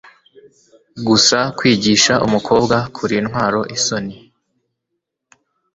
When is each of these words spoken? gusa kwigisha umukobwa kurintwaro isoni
gusa 1.07 1.37
kwigisha 1.57 2.13
umukobwa 2.27 2.75
kurintwaro 2.95 3.61
isoni 3.75 4.15